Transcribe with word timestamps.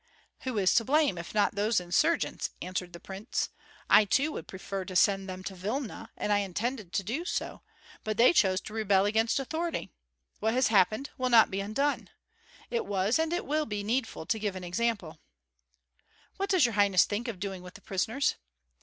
"Who 0.45 0.57
is 0.57 0.73
to 0.73 0.83
blame, 0.83 1.19
if 1.19 1.31
not 1.35 1.53
those 1.53 1.79
insurgents?" 1.79 2.49
answered 2.59 2.91
the 2.91 2.99
prince. 2.99 3.49
"I 3.87 4.03
too 4.05 4.31
would 4.31 4.47
prefer 4.47 4.83
to 4.83 4.95
send 4.95 5.29
them 5.29 5.43
to 5.43 5.53
Vilna, 5.53 6.09
and 6.17 6.33
I 6.33 6.39
intended 6.39 6.91
to 6.93 7.03
do 7.03 7.23
so. 7.23 7.61
But 8.03 8.17
they 8.17 8.33
chose 8.33 8.61
to 8.61 8.73
rebel 8.73 9.05
against 9.05 9.37
authority. 9.39 9.91
What 10.39 10.55
has 10.55 10.69
happened 10.69 11.11
will 11.19 11.29
not 11.29 11.51
be 11.51 11.59
undone. 11.59 12.09
It 12.71 12.87
was 12.87 13.19
and 13.19 13.31
it 13.31 13.45
will 13.45 13.67
be 13.67 13.83
needful 13.83 14.25
to 14.25 14.39
give 14.39 14.55
an 14.55 14.63
example." 14.63 15.19
"What 16.37 16.49
does 16.49 16.65
your 16.65 16.73
highness 16.73 17.05
think 17.05 17.27
of 17.27 17.39
doing 17.39 17.61
with 17.61 17.75
the 17.75 17.81
prisoners?" 17.81 18.37